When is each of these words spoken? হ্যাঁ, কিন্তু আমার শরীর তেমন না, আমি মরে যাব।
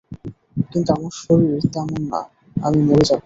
হ্যাঁ, 0.09 0.29
কিন্তু 0.71 0.89
আমার 0.93 1.13
শরীর 1.21 1.53
তেমন 1.73 2.01
না, 2.03 2.21
আমি 2.57 2.79
মরে 2.81 3.05
যাব। 3.05 3.19